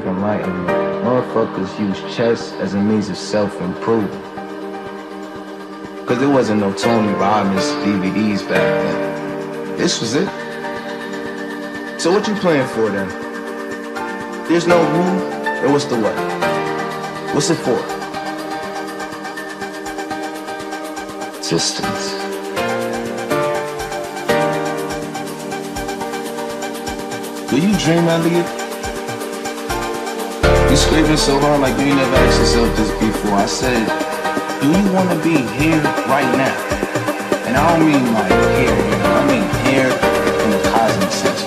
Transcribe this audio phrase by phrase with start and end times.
[0.00, 0.68] of enlightenment,
[1.04, 4.24] motherfuckers used chess as a means of self-improvement.
[6.06, 9.76] Cause there wasn't no Tony Robbins DVDs back then.
[9.76, 10.28] This was it.
[12.00, 13.08] So what you playing for then?
[14.48, 16.16] There's no who, or what's the what?
[17.34, 17.78] What's it for?
[21.38, 22.20] Existence.
[27.50, 28.59] Do you dream, Elliot?
[30.70, 33.34] You screaming so hard like you ain't never asked yourself this before.
[33.34, 33.90] I said,
[34.62, 36.54] do you want to be here right now?
[37.50, 39.02] And I don't mean like here, here.
[39.02, 41.39] I mean here in the cosmic sense,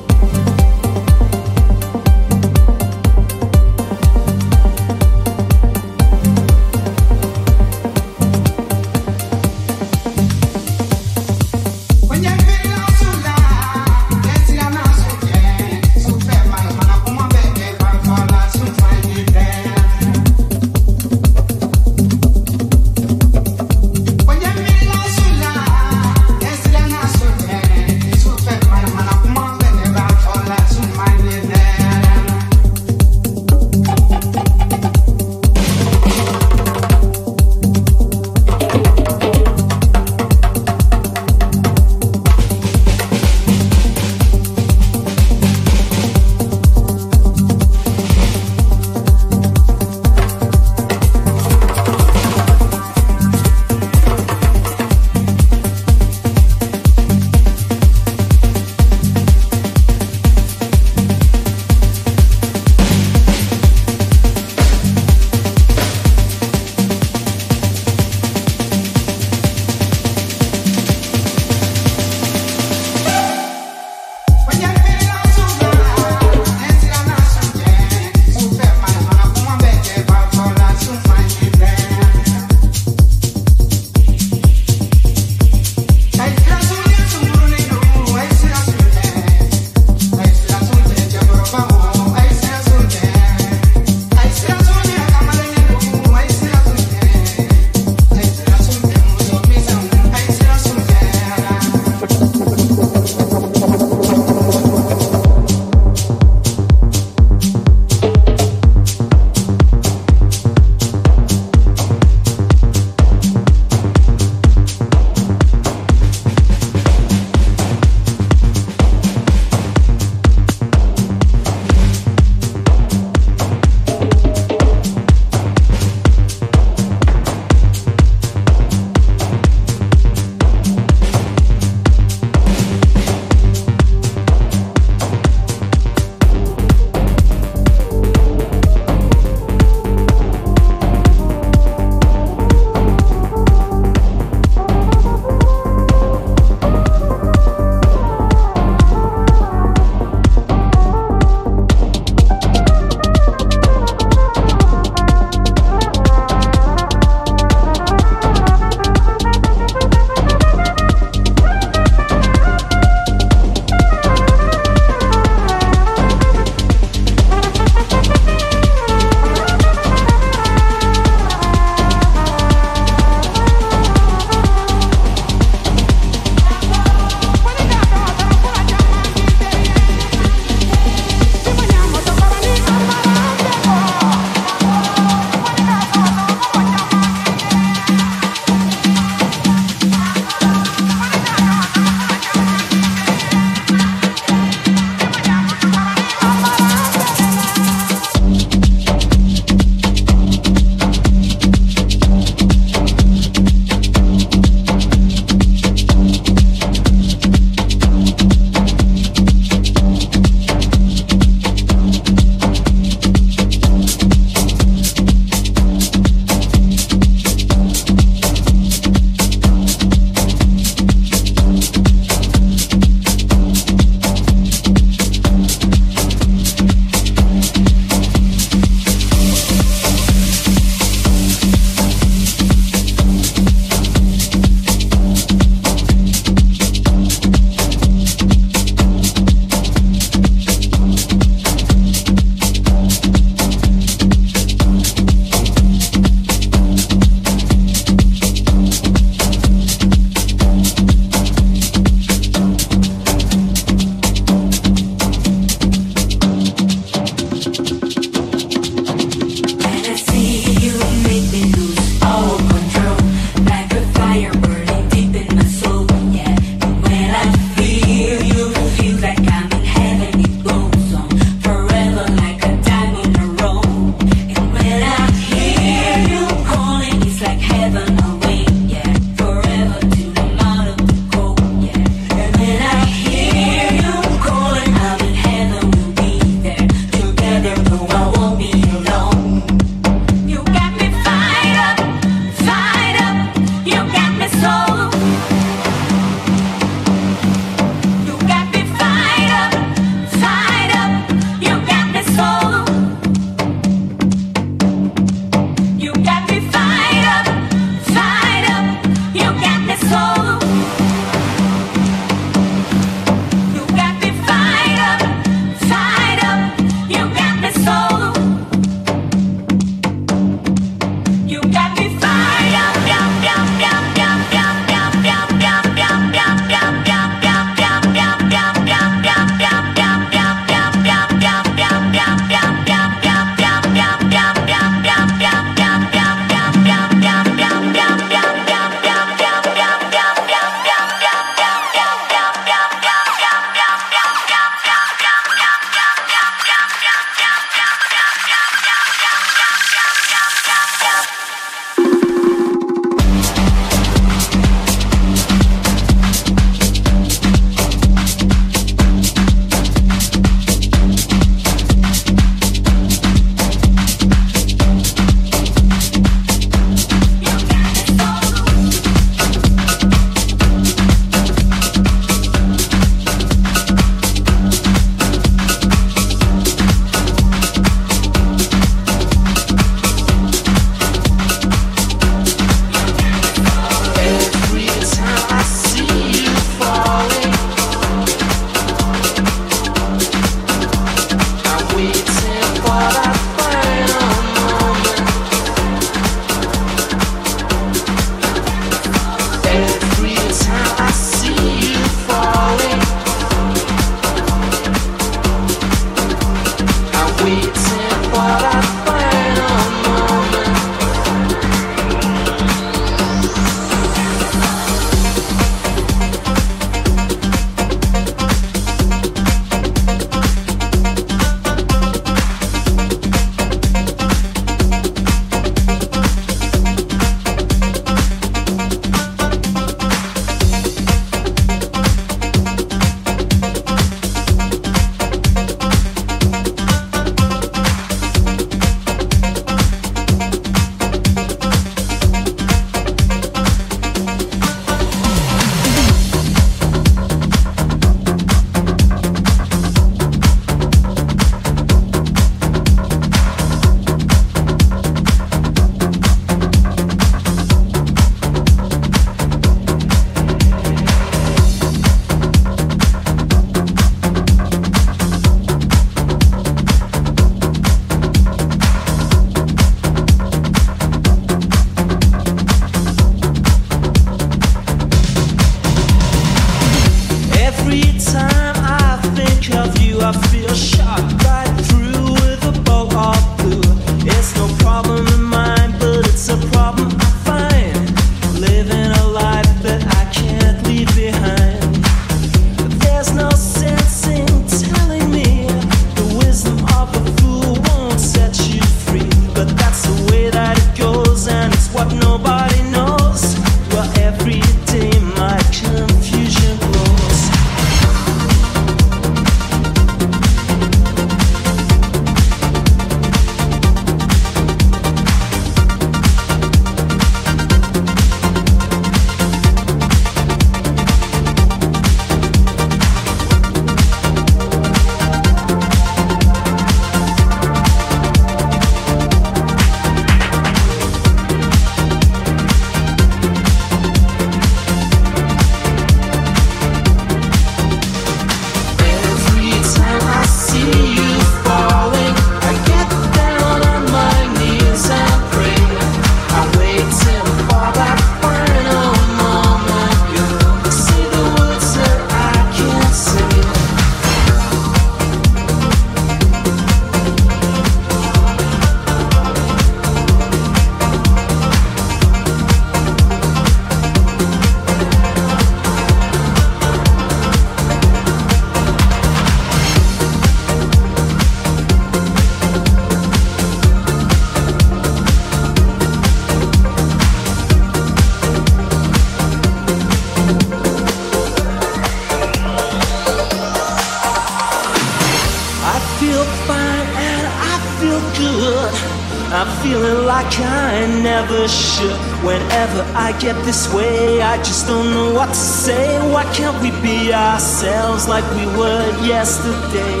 [598.02, 600.00] ourselves like we were yesterday?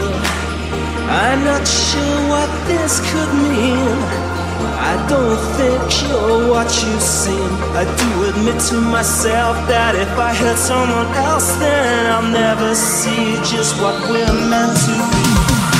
[1.08, 3.98] I'm not sure what this could mean.
[4.78, 7.50] I don't think you're what you seem.
[7.74, 13.36] I do admit to myself that if I hurt someone else, then I'll never see
[13.54, 15.71] just what we're meant to be.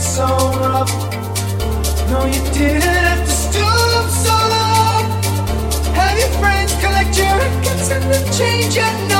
[0.00, 0.90] so rough.
[2.10, 5.04] No, you didn't have to stoop so low.
[5.94, 9.19] Have your friends collect your records and then change your number.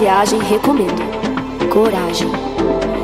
[0.00, 1.02] Viagem, recomendo
[1.70, 2.26] coragem.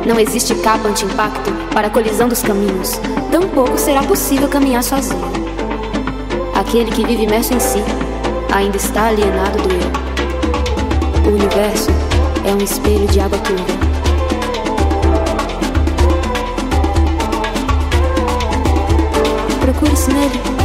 [0.06, 2.98] Não existe capa anti-impacto para a colisão dos caminhos,
[3.30, 5.30] tampouco será possível caminhar sozinho.
[6.54, 7.84] Aquele que vive imerso em si
[8.50, 11.30] ainda está alienado do eu.
[11.30, 11.90] O universo
[12.48, 13.64] é um espelho de água turva.
[19.60, 20.55] Procure-se nele.